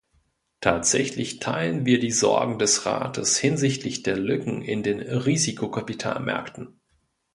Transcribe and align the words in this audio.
Tatsächlich 0.61 1.37
teilen 1.37 1.85
wir 1.85 1.99
die 1.99 2.09
Sorgen 2.09 2.57
des 2.57 2.87
Rates 2.87 3.37
hinsichtlich 3.37 4.01
der 4.01 4.17
Lücken 4.17 4.63
in 4.63 4.81
den 4.81 4.99
Risikokapitalmärkten. 4.99 6.79